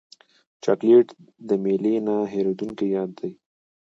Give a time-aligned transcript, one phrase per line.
[0.63, 1.07] چاکلېټ
[1.47, 3.31] د میلې نه هېرېدونکی یاد دی.